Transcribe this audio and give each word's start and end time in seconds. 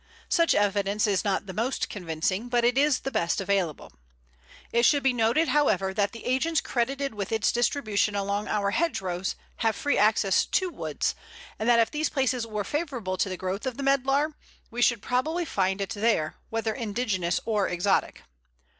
Such 0.29 0.55
evidence 0.55 1.05
is 1.05 1.23
not 1.23 1.45
the 1.45 1.53
most 1.53 1.87
convincing, 1.87 2.49
but 2.49 2.65
it 2.65 2.75
is 2.75 3.01
the 3.01 3.11
best 3.11 3.39
available. 3.39 3.93
It 4.71 4.81
should 4.83 5.03
be 5.03 5.13
noted, 5.13 5.49
however, 5.49 5.93
that 5.93 6.11
the 6.11 6.25
agents 6.25 6.59
credited 6.59 7.13
with 7.13 7.31
its 7.31 7.51
distribution 7.51 8.15
along 8.15 8.47
our 8.47 8.71
hedgerows 8.71 9.35
have 9.57 9.75
free 9.75 9.99
access 9.99 10.43
to 10.43 10.71
woods, 10.71 11.13
and 11.59 11.69
that 11.69 11.77
if 11.77 11.91
these 11.91 12.09
places 12.09 12.47
were 12.47 12.63
favourable 12.63 13.15
to 13.17 13.29
the 13.29 13.37
growth 13.37 13.67
of 13.67 13.77
the 13.77 13.83
Medlar, 13.83 14.33
we 14.71 14.81
should 14.81 15.03
probably 15.03 15.45
find 15.45 15.81
it 15.81 15.91
there, 15.91 16.33
whether 16.49 16.73
indigenous 16.73 17.39
or 17.45 17.67
exotic. 17.67 18.23